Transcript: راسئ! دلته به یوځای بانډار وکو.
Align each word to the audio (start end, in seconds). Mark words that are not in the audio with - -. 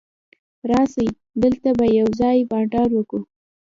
راسئ! 0.69 1.07
دلته 1.43 1.69
به 1.77 1.85
یوځای 1.99 2.37
بانډار 2.49 2.89
وکو. 2.93 3.19